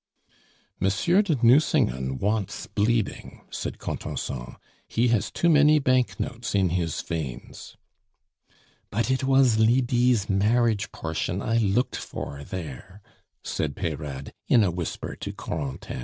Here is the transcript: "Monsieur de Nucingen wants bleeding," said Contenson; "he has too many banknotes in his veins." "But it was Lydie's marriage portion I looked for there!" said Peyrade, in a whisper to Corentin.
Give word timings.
"Monsieur 0.79 1.21
de 1.21 1.35
Nucingen 1.45 2.17
wants 2.17 2.65
bleeding," 2.65 3.41
said 3.51 3.77
Contenson; 3.77 4.55
"he 4.87 5.09
has 5.09 5.29
too 5.29 5.47
many 5.47 5.77
banknotes 5.77 6.55
in 6.55 6.69
his 6.69 6.99
veins." 7.03 7.77
"But 8.89 9.11
it 9.11 9.23
was 9.25 9.59
Lydie's 9.59 10.27
marriage 10.27 10.91
portion 10.91 11.39
I 11.39 11.57
looked 11.59 11.97
for 11.97 12.43
there!" 12.43 13.03
said 13.43 13.75
Peyrade, 13.75 14.33
in 14.47 14.63
a 14.63 14.71
whisper 14.71 15.15
to 15.17 15.31
Corentin. 15.33 15.99